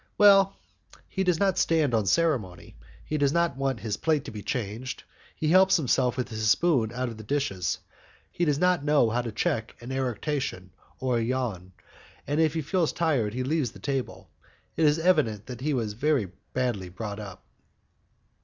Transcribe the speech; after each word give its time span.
"Well, 0.17 0.57
he 1.07 1.23
doesn't 1.23 1.59
stand 1.59 1.93
on 1.93 2.07
ceremony. 2.07 2.75
He 3.05 3.19
does 3.19 3.31
not 3.31 3.55
want 3.55 3.81
his 3.81 3.97
plate 3.97 4.25
to 4.25 4.31
be 4.31 4.41
changed, 4.41 5.03
he 5.35 5.49
helps 5.49 5.77
himself 5.77 6.17
with 6.17 6.29
his 6.29 6.49
spoon 6.49 6.91
out 6.91 7.07
of 7.09 7.17
the 7.17 7.23
dishes; 7.23 7.77
he 8.31 8.43
does 8.43 8.57
not 8.57 8.83
know 8.83 9.11
how 9.11 9.21
to 9.21 9.31
check 9.31 9.75
an 9.79 9.91
eructation 9.91 10.71
or 10.99 11.19
a 11.19 11.21
yawn, 11.21 11.73
and 12.25 12.41
if 12.41 12.55
he 12.55 12.63
feels 12.63 12.91
tired 12.91 13.35
he 13.35 13.43
leaves 13.43 13.73
the 13.73 13.79
table. 13.79 14.31
It 14.75 14.85
is 14.85 14.97
evident 14.97 15.45
that 15.45 15.61
he 15.61 15.69
has 15.69 15.93
been 15.93 15.99
very 16.01 16.25
badly 16.55 16.89
brought 16.89 17.19
up." 17.19 17.43